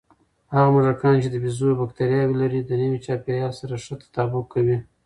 [0.53, 4.77] هغه موږکان چې د بیزو بکتریاوې لري، نوي چاپېریال سره ښه تطابق کوي.